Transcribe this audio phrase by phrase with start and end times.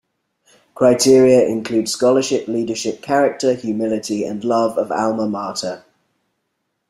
[0.73, 5.85] Criteria include scholarship, leadership, character, humility, and love of "alma mater".